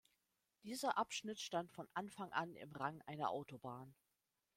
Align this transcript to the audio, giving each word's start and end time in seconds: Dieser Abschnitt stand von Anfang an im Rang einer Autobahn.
Dieser 0.63 0.97
Abschnitt 0.97 1.39
stand 1.39 1.69
von 1.71 1.87
Anfang 1.93 2.31
an 2.31 2.55
im 2.55 2.71
Rang 2.71 3.03
einer 3.05 3.29
Autobahn. 3.29 3.93